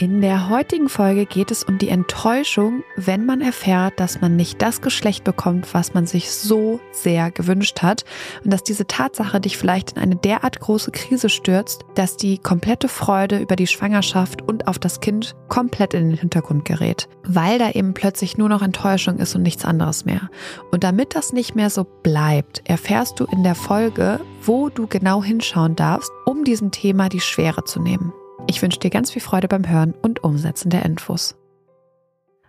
[0.00, 4.62] In der heutigen Folge geht es um die Enttäuschung, wenn man erfährt, dass man nicht
[4.62, 8.06] das Geschlecht bekommt, was man sich so sehr gewünscht hat
[8.42, 12.88] und dass diese Tatsache dich vielleicht in eine derart große Krise stürzt, dass die komplette
[12.88, 17.68] Freude über die Schwangerschaft und auf das Kind komplett in den Hintergrund gerät, weil da
[17.72, 20.30] eben plötzlich nur noch Enttäuschung ist und nichts anderes mehr.
[20.70, 25.22] Und damit das nicht mehr so bleibt, erfährst du in der Folge, wo du genau
[25.22, 28.14] hinschauen darfst, um diesem Thema die Schwere zu nehmen.
[28.50, 31.36] Ich wünsche dir ganz viel Freude beim Hören und Umsetzen der Infos.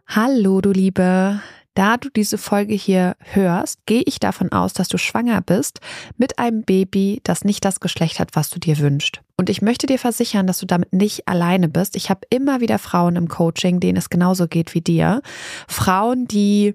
[0.07, 1.39] Hallo, du Liebe.
[1.75, 5.79] Da du diese Folge hier hörst, gehe ich davon aus, dass du schwanger bist
[6.17, 9.21] mit einem Baby, das nicht das Geschlecht hat, was du dir wünschst.
[9.37, 11.95] Und ich möchte dir versichern, dass du damit nicht alleine bist.
[11.95, 15.21] Ich habe immer wieder Frauen im Coaching, denen es genauso geht wie dir.
[15.67, 16.73] Frauen, die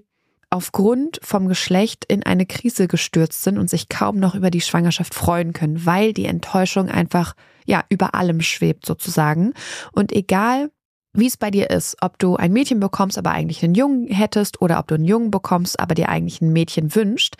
[0.49, 5.13] aufgrund vom Geschlecht in eine Krise gestürzt sind und sich kaum noch über die Schwangerschaft
[5.13, 7.35] freuen können, weil die Enttäuschung einfach
[7.67, 9.53] ja über allem schwebt sozusagen.
[9.91, 10.71] Und egal,
[11.13, 14.61] wie es bei dir ist, ob du ein Mädchen bekommst, aber eigentlich einen Jungen hättest
[14.61, 17.35] oder ob du einen Jungen bekommst, aber dir eigentlich ein Mädchen wünscht,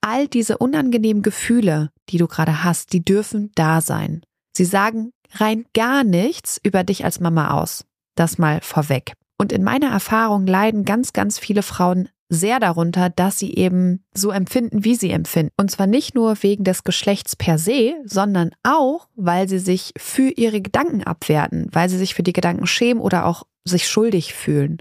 [0.00, 4.22] all diese unangenehmen Gefühle, die du gerade hast, die dürfen da sein.
[4.56, 7.84] Sie sagen rein gar nichts über dich als Mama aus.
[8.14, 9.12] Das mal vorweg.
[9.38, 14.30] Und in meiner Erfahrung leiden ganz, ganz viele Frauen sehr darunter, dass sie eben so
[14.30, 15.52] empfinden, wie sie empfinden.
[15.56, 20.30] Und zwar nicht nur wegen des Geschlechts per se, sondern auch, weil sie sich für
[20.30, 24.78] ihre Gedanken abwerten, weil sie sich für die Gedanken schämen oder auch sich schuldig fühlen.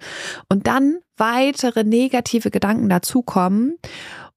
[0.49, 3.77] Und dann weitere negative Gedanken dazukommen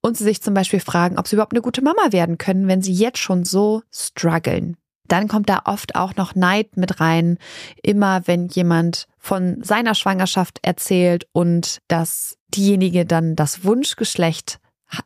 [0.00, 2.82] und sie sich zum Beispiel fragen, ob sie überhaupt eine gute Mama werden können, wenn
[2.82, 4.76] sie jetzt schon so strugglen.
[5.08, 7.38] Dann kommt da oft auch noch Neid mit rein.
[7.82, 14.60] Immer wenn jemand von seiner Schwangerschaft erzählt und dass diejenige dann das Wunschgeschlecht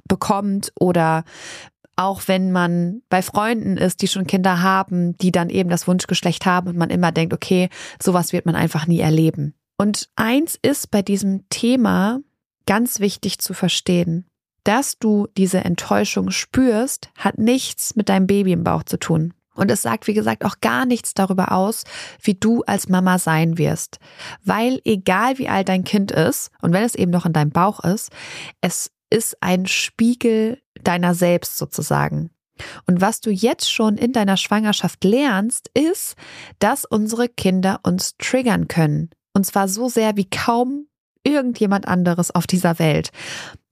[0.09, 1.25] bekommt oder
[1.97, 6.45] auch wenn man bei Freunden ist, die schon Kinder haben, die dann eben das Wunschgeschlecht
[6.47, 7.69] haben und man immer denkt, okay,
[8.03, 9.55] sowas wird man einfach nie erleben.
[9.77, 12.21] Und eins ist bei diesem Thema
[12.67, 14.27] ganz wichtig zu verstehen.
[14.65, 19.35] Dass du diese Enttäuschung spürst, hat nichts mit deinem Baby im Bauch zu tun.
[19.55, 21.85] Und es sagt, wie gesagt, auch gar nichts darüber aus,
[22.21, 23.99] wie du als Mama sein wirst.
[24.45, 27.81] Weil egal wie alt dein Kind ist, und wenn es eben noch in deinem Bauch
[27.81, 28.11] ist,
[28.61, 32.31] es ist ein Spiegel deiner selbst sozusagen.
[32.87, 36.15] Und was du jetzt schon in deiner Schwangerschaft lernst, ist,
[36.59, 39.11] dass unsere Kinder uns triggern können.
[39.33, 40.87] Und zwar so sehr wie kaum
[41.25, 43.11] irgendjemand anderes auf dieser Welt.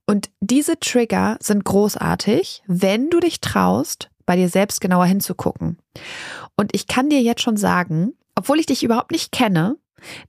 [0.06, 5.78] Und diese Trigger sind großartig, wenn du dich traust, bei dir selbst genauer hinzugucken.
[6.56, 9.76] Und ich kann dir jetzt schon sagen, obwohl ich dich überhaupt nicht kenne,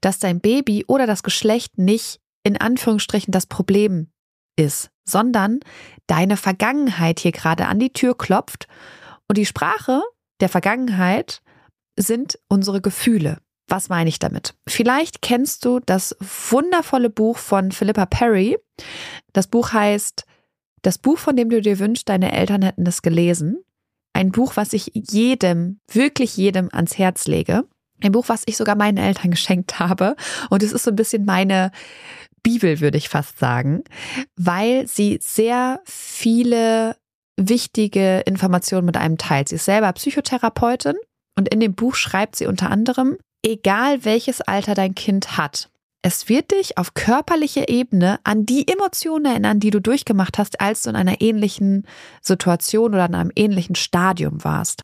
[0.02, 4.08] dass dein Baby oder das Geschlecht nicht in Anführungsstrichen das Problem
[4.56, 5.60] ist, sondern
[6.08, 8.68] deine Vergangenheit hier gerade an die Tür klopft.
[9.28, 10.02] Und die Sprache
[10.40, 11.42] der Vergangenheit
[11.98, 13.40] sind unsere Gefühle.
[13.68, 14.56] Was meine ich damit?
[14.68, 18.58] Vielleicht kennst du das wundervolle Buch von Philippa Perry.
[19.32, 20.26] Das Buch heißt
[20.82, 23.64] Das Buch, von dem du dir wünschst, deine Eltern hätten es gelesen.
[24.14, 27.66] Ein Buch, was ich jedem, wirklich jedem ans Herz lege.
[28.02, 30.16] Ein Buch, was ich sogar meinen Eltern geschenkt habe.
[30.50, 31.72] Und es ist so ein bisschen meine
[32.44, 33.84] Bibel, würde ich fast sagen,
[34.36, 36.98] weil sie sehr viele
[37.38, 39.50] wichtige Informationen mit einem teilt.
[39.50, 40.96] Sie ist selber Psychotherapeutin
[41.36, 45.70] und in dem Buch schreibt sie unter anderem, egal welches Alter dein Kind hat,
[46.04, 50.84] es wird dich auf körperlicher Ebene an die Emotionen erinnern, die du durchgemacht hast, als
[50.84, 51.88] du in einer ähnlichen
[52.22, 54.82] Situation oder in einem ähnlichen Stadium warst.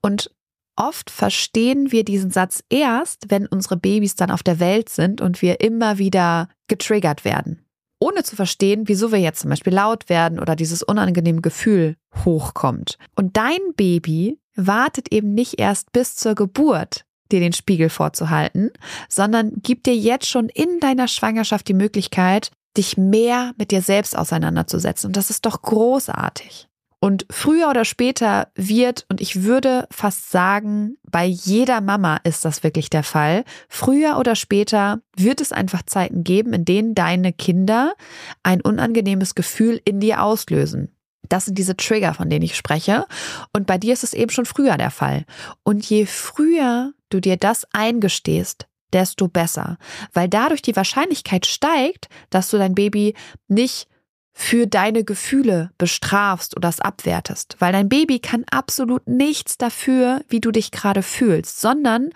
[0.00, 0.30] Und
[0.74, 5.42] oft verstehen wir diesen Satz erst, wenn unsere Babys dann auf der Welt sind und
[5.42, 7.64] wir immer wieder getriggert werden.
[8.00, 12.96] Ohne zu verstehen, wieso wir jetzt zum Beispiel laut werden oder dieses unangenehme Gefühl hochkommt.
[13.16, 18.70] Und dein Baby wartet eben nicht erst bis zur Geburt, dir den Spiegel vorzuhalten,
[19.08, 24.16] sondern gibt dir jetzt schon in deiner Schwangerschaft die Möglichkeit, dich mehr mit dir selbst
[24.16, 25.08] auseinanderzusetzen.
[25.08, 26.68] Und das ist doch großartig.
[27.00, 32.64] Und früher oder später wird, und ich würde fast sagen, bei jeder Mama ist das
[32.64, 37.94] wirklich der Fall, früher oder später wird es einfach Zeiten geben, in denen deine Kinder
[38.42, 40.97] ein unangenehmes Gefühl in dir auslösen.
[41.28, 43.06] Das sind diese Trigger, von denen ich spreche.
[43.52, 45.24] Und bei dir ist es eben schon früher der Fall.
[45.62, 49.78] Und je früher du dir das eingestehst, desto besser,
[50.12, 53.14] weil dadurch die Wahrscheinlichkeit steigt, dass du dein Baby
[53.46, 53.88] nicht
[54.32, 60.40] für deine Gefühle bestrafst oder es abwertest, weil dein Baby kann absolut nichts dafür, wie
[60.40, 62.10] du dich gerade fühlst, sondern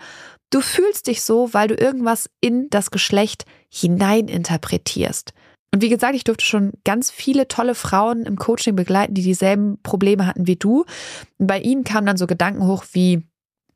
[0.49, 5.33] du fühlst dich so, weil du irgendwas in das Geschlecht hineininterpretierst.
[5.73, 9.81] Und wie gesagt, ich durfte schon ganz viele tolle Frauen im Coaching begleiten, die dieselben
[9.81, 10.85] Probleme hatten wie du.
[11.39, 13.23] Und bei ihnen kamen dann so Gedanken hoch wie,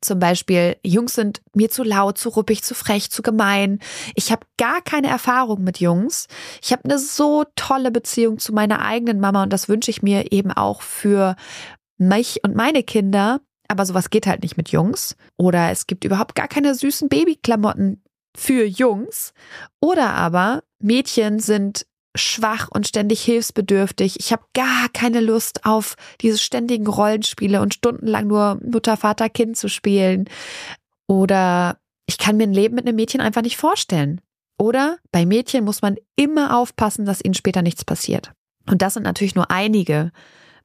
[0.00, 3.80] zum Beispiel, Jungs sind mir zu laut, zu ruppig, zu frech, zu gemein.
[4.14, 6.28] Ich habe gar keine Erfahrung mit Jungs.
[6.62, 10.30] Ich habe eine so tolle Beziehung zu meiner eigenen Mama und das wünsche ich mir
[10.30, 11.34] eben auch für
[11.96, 13.40] mich und meine Kinder.
[13.66, 15.16] Aber sowas geht halt nicht mit Jungs.
[15.36, 18.04] Oder es gibt überhaupt gar keine süßen Babyklamotten
[18.36, 19.32] für Jungs.
[19.80, 21.86] Oder aber Mädchen sind
[22.16, 24.18] schwach und ständig hilfsbedürftig.
[24.18, 29.56] Ich habe gar keine Lust auf diese ständigen Rollenspiele und stundenlang nur Mutter, Vater, Kind
[29.56, 30.28] zu spielen.
[31.06, 34.20] Oder ich kann mir ein Leben mit einem Mädchen einfach nicht vorstellen.
[34.58, 38.32] Oder bei Mädchen muss man immer aufpassen, dass ihnen später nichts passiert.
[38.68, 40.10] Und das sind natürlich nur einige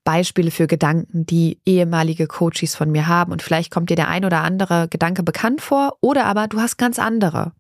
[0.04, 3.32] Beispiele für Gedanken, die ehemalige Coaches von mir haben.
[3.32, 6.78] Und vielleicht kommt dir der ein oder andere Gedanke bekannt vor oder aber du hast
[6.78, 7.54] ganz andere.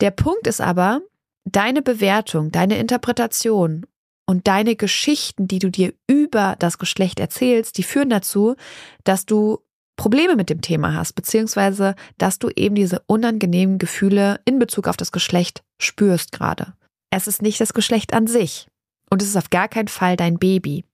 [0.00, 1.00] Der Punkt ist aber,
[1.44, 3.86] deine Bewertung, deine Interpretation
[4.26, 8.56] und deine Geschichten, die du dir über das Geschlecht erzählst, die führen dazu,
[9.04, 9.58] dass du
[9.96, 14.96] Probleme mit dem Thema hast, beziehungsweise dass du eben diese unangenehmen Gefühle in Bezug auf
[14.96, 16.74] das Geschlecht spürst gerade.
[17.10, 18.68] Es ist nicht das Geschlecht an sich
[19.10, 20.84] und es ist auf gar keinen Fall dein Baby.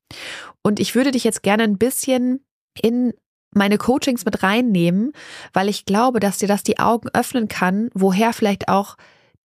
[0.63, 2.45] Und ich würde dich jetzt gerne ein bisschen
[2.81, 3.13] in
[3.55, 5.13] meine Coachings mit reinnehmen,
[5.53, 8.97] weil ich glaube, dass dir das die Augen öffnen kann, woher vielleicht auch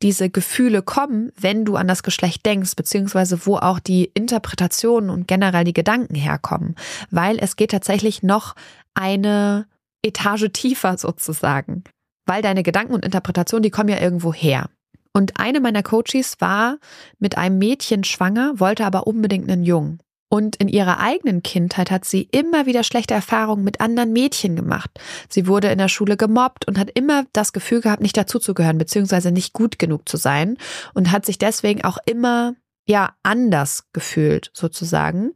[0.02, 5.28] diese Gefühle kommen, wenn du an das Geschlecht denkst, beziehungsweise wo auch die Interpretationen und
[5.28, 6.76] generell die Gedanken herkommen,
[7.12, 8.56] weil es geht tatsächlich noch
[8.94, 9.68] eine
[10.02, 11.84] Etage tiefer sozusagen,
[12.26, 14.70] weil deine Gedanken und Interpretationen, die kommen ja irgendwo her.
[15.14, 16.78] Und eine meiner Coaches war
[17.18, 20.00] mit einem Mädchen schwanger, wollte aber unbedingt einen Jungen.
[20.30, 24.92] Und in ihrer eigenen Kindheit hat sie immer wieder schlechte Erfahrungen mit anderen Mädchen gemacht.
[25.28, 29.32] Sie wurde in der Schule gemobbt und hat immer das Gefühl gehabt, nicht dazuzugehören, beziehungsweise
[29.32, 30.58] nicht gut genug zu sein
[30.94, 32.54] und hat sich deswegen auch immer,
[32.88, 35.34] ja, anders gefühlt, sozusagen.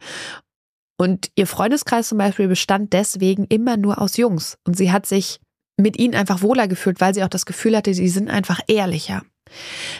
[0.97, 4.59] Und ihr Freundeskreis zum Beispiel bestand deswegen immer nur aus Jungs.
[4.63, 5.39] Und sie hat sich
[5.75, 9.23] mit ihnen einfach wohler gefühlt, weil sie auch das Gefühl hatte, sie sind einfach ehrlicher.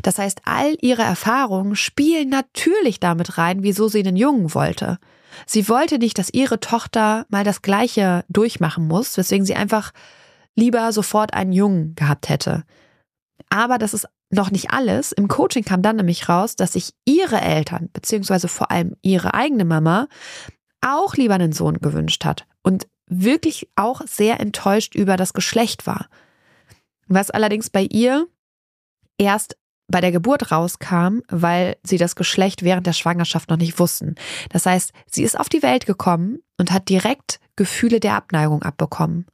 [0.01, 4.99] Das heißt, all ihre Erfahrungen spielen natürlich damit rein, wieso sie einen Jungen wollte.
[5.45, 9.91] Sie wollte nicht, dass ihre Tochter mal das Gleiche durchmachen muss, weswegen sie einfach
[10.55, 12.63] lieber sofort einen Jungen gehabt hätte.
[13.49, 15.11] Aber das ist noch nicht alles.
[15.11, 19.65] Im Coaching kam dann nämlich raus, dass sich ihre Eltern, beziehungsweise vor allem ihre eigene
[19.65, 20.07] Mama,
[20.81, 26.07] auch lieber einen Sohn gewünscht hat und wirklich auch sehr enttäuscht über das Geschlecht war.
[27.07, 28.27] Was allerdings bei ihr
[29.17, 34.15] erst bei der Geburt rauskam, weil sie das Geschlecht während der Schwangerschaft noch nicht wussten.
[34.49, 39.27] Das heißt, sie ist auf die Welt gekommen und hat direkt Gefühle der Abneigung abbekommen.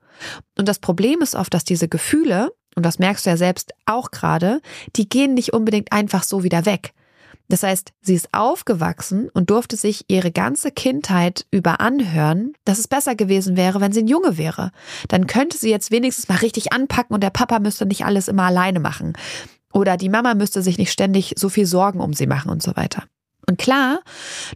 [0.58, 4.12] Und das Problem ist oft, dass diese Gefühle, und das merkst du ja selbst auch
[4.12, 4.62] gerade,
[4.96, 6.94] die gehen nicht unbedingt einfach so wieder weg.
[7.48, 12.88] Das heißt, sie ist aufgewachsen und durfte sich ihre ganze Kindheit über anhören, dass es
[12.88, 14.72] besser gewesen wäre, wenn sie ein Junge wäre.
[15.08, 18.44] Dann könnte sie jetzt wenigstens mal richtig anpacken und der Papa müsste nicht alles immer
[18.44, 19.14] alleine machen.
[19.74, 22.76] Oder die Mama müsste sich nicht ständig so viel Sorgen um sie machen und so
[22.76, 23.04] weiter.
[23.48, 24.02] Und klar,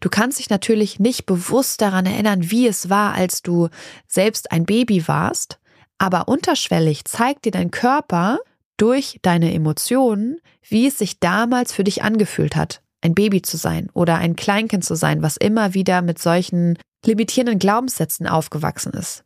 [0.02, 3.70] du kannst dich natürlich nicht bewusst daran erinnern, wie es war, als du
[4.08, 5.60] selbst ein Baby warst,
[5.98, 8.40] aber unterschwellig zeigt dir dein Körper
[8.78, 13.90] durch deine Emotionen, wie es sich damals für dich angefühlt hat, ein Baby zu sein
[13.94, 19.24] oder ein Kleinkind zu sein, was immer wieder mit solchen limitierenden Glaubenssätzen aufgewachsen ist,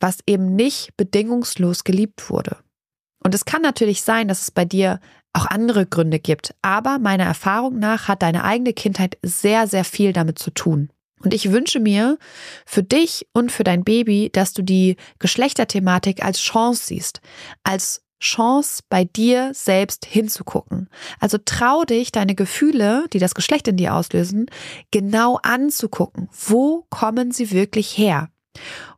[0.00, 2.58] was eben nicht bedingungslos geliebt wurde.
[3.22, 5.00] Und es kann natürlich sein, dass es bei dir
[5.36, 6.54] auch andere Gründe gibt.
[6.62, 10.90] Aber meiner Erfahrung nach hat deine eigene Kindheit sehr, sehr viel damit zu tun.
[11.22, 12.18] Und ich wünsche mir
[12.66, 17.20] für dich und für dein Baby, dass du die Geschlechterthematik als Chance siehst,
[17.64, 20.88] als Chance bei dir selbst hinzugucken.
[21.20, 24.46] Also trau dich, deine Gefühle, die das Geschlecht in dir auslösen,
[24.90, 26.28] genau anzugucken.
[26.32, 28.30] Wo kommen sie wirklich her?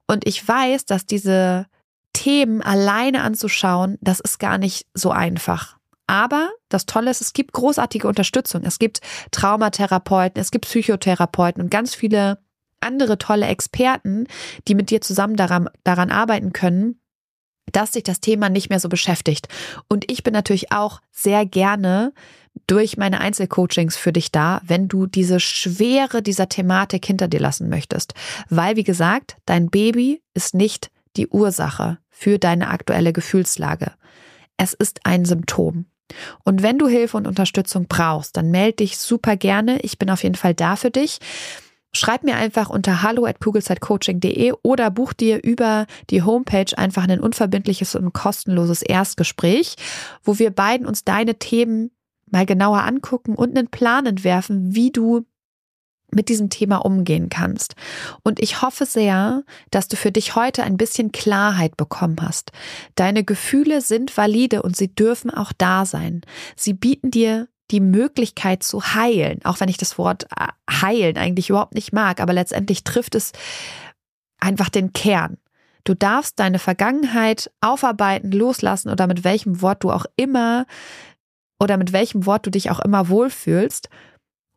[0.07, 1.67] Und ich weiß, dass diese
[2.13, 5.78] Themen alleine anzuschauen, das ist gar nicht so einfach.
[6.09, 8.63] Aber das Tolle ist, es gibt großartige Unterstützung.
[8.65, 9.01] Es gibt
[9.31, 12.39] Traumatherapeuten, es gibt Psychotherapeuten und ganz viele
[12.81, 14.27] andere tolle Experten,
[14.67, 17.01] die mit dir zusammen daran, daran arbeiten können,
[17.73, 19.49] dass sich das Thema nicht mehr so beschäftigt.
[19.89, 22.15] Und ich bin natürlich auch sehr gerne
[22.67, 27.69] durch meine Einzelcoachings für dich da, wenn du diese Schwere dieser Thematik hinter dir lassen
[27.69, 28.15] möchtest.
[28.49, 33.93] Weil, wie gesagt, dein Baby ist nicht die Ursache für deine aktuelle Gefühlslage.
[34.57, 35.85] Es ist ein Symptom.
[36.45, 39.81] Und wenn du Hilfe und Unterstützung brauchst, dann melde dich super gerne.
[39.81, 41.19] Ich bin auf jeden Fall da für dich.
[41.93, 47.21] Schreib mir einfach unter hallo at kugelzeitcoaching.de oder buch dir über die Homepage einfach ein
[47.21, 49.77] unverbindliches und kostenloses Erstgespräch,
[50.23, 51.91] wo wir beiden uns deine Themen
[52.31, 55.25] mal genauer angucken und einen Plan entwerfen, wie du
[56.11, 57.75] mit diesem Thema umgehen kannst.
[58.23, 62.53] Und ich hoffe sehr, dass du für dich heute ein bisschen Klarheit bekommen hast.
[62.95, 66.23] Deine Gefühle sind valide und sie dürfen auch da sein.
[66.57, 71.51] Sie bieten dir die Möglichkeit zu heilen, auch wenn ich das Wort äh, heilen eigentlich
[71.51, 73.33] überhaupt nicht mag, aber letztendlich trifft es
[74.41, 75.37] einfach den Kern.
[75.85, 80.67] Du darfst deine Vergangenheit aufarbeiten, loslassen oder mit welchem Wort du auch immer
[81.61, 83.89] oder mit welchem Wort du dich auch immer wohlfühlst,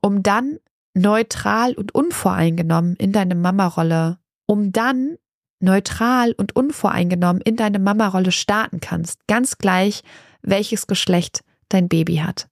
[0.01, 0.60] um dann
[0.93, 5.17] neutral und unvoreingenommen in deine Mama-Rolle, um dann
[5.60, 10.01] neutral und unvoreingenommen in deine Mama-Rolle starten kannst, ganz gleich,
[10.41, 12.48] welches Geschlecht dein Baby hat.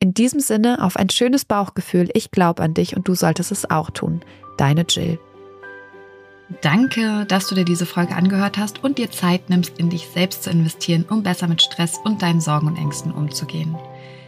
[0.00, 3.70] In diesem Sinne auf ein schönes Bauchgefühl, ich glaube an dich und du solltest es
[3.70, 4.20] auch tun.
[4.56, 5.18] Deine Jill.
[6.62, 10.44] Danke, dass du dir diese Folge angehört hast und dir Zeit nimmst, in dich selbst
[10.44, 13.76] zu investieren, um besser mit Stress und deinen Sorgen und Ängsten umzugehen.